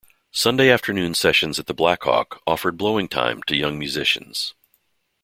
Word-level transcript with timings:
Sunday 0.31 0.71
afternoon 0.71 1.13
sessions 1.13 1.59
at 1.59 1.67
the 1.67 1.75
Black 1.75 2.01
Hawk 2.05 2.41
offered 2.47 2.75
blowing 2.75 3.07
time 3.07 3.43
to 3.43 3.55
young 3.55 3.77
musicians. 3.77 4.55